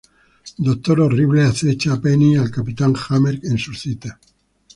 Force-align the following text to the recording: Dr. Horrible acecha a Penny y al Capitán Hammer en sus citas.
Dr. 0.57 0.95
Horrible 0.99 1.43
acecha 1.45 1.93
a 1.93 2.01
Penny 2.01 2.33
y 2.33 2.35
al 2.37 2.49
Capitán 2.49 2.95
Hammer 3.07 3.39
en 3.43 3.59
sus 3.59 3.79
citas. 3.81 4.17